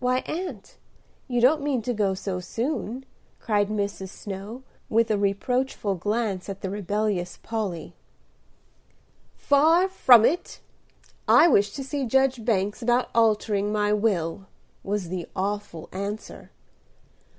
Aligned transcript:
"Why, 0.00 0.18
aunt, 0.26 0.76
you 1.28 1.40
don't 1.40 1.62
mean 1.62 1.80
to 1.80 1.94
go 1.94 2.12
so 2.12 2.40
soon?" 2.40 3.06
cried 3.40 3.68
Mrs. 3.68 4.10
Snow, 4.10 4.64
with 4.90 5.10
a 5.10 5.16
reproachful 5.16 5.94
glance 5.94 6.50
at 6.50 6.60
the 6.60 6.68
rebellious 6.68 7.38
Polly. 7.42 7.94
"Far 9.34 9.88
from 9.88 10.26
it. 10.26 10.60
I 11.26 11.48
wish 11.48 11.70
to 11.72 11.82
see 11.82 12.04
Judge 12.04 12.44
Banks 12.44 12.82
about 12.82 13.08
altering 13.14 13.72
my 13.72 13.94
will," 13.94 14.44
was 14.82 15.08
the 15.08 15.26
awful 15.34 15.88
answer. 15.90 16.50